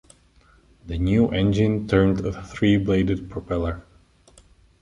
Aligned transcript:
The 0.87 0.97
new 0.97 1.29
engine 1.29 1.87
turned 1.87 2.25
a 2.25 2.43
three-bladed 2.43 3.29
propeller. 3.29 3.83